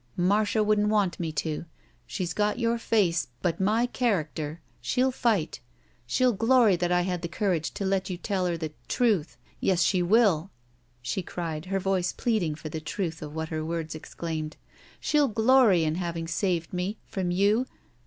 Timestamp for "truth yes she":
8.97-10.01